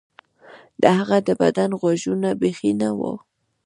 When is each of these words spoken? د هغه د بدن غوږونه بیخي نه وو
د 0.81 0.83
هغه 0.97 1.17
د 1.27 1.29
بدن 1.41 1.69
غوږونه 1.79 2.29
بیخي 2.41 2.71
نه 2.81 2.89
وو 2.97 3.13